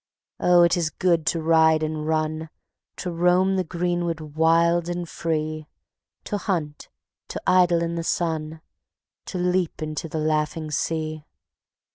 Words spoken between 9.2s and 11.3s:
To leap into the laughing sea.